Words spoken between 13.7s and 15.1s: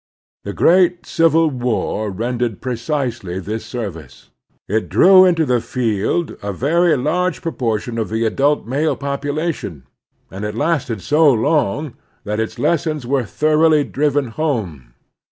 driven home.